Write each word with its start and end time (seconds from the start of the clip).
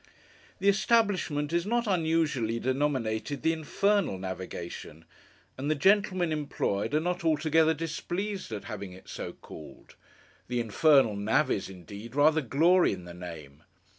The 0.57 0.67
establishment 0.67 1.53
is 1.53 1.63
not 1.67 1.85
unusually 1.85 2.59
denominated 2.59 3.43
the 3.43 3.53
'Infernal 3.53 4.17
Navigation', 4.17 5.05
and 5.59 5.69
the 5.69 5.75
gentlemen 5.75 6.31
employed 6.31 6.95
are 6.95 6.99
not 6.99 7.23
altogether 7.23 7.75
displeased 7.75 8.51
at 8.51 8.63
having 8.63 8.93
it 8.93 9.07
so 9.07 9.31
called. 9.33 9.93
The 10.47 10.59
'Infernal 10.59 11.15
Navvies', 11.15 11.69
indeed, 11.69 12.15
rather 12.15 12.41
glory 12.41 12.93
in 12.93 13.05
the 13.05 13.13
name. 13.13 13.61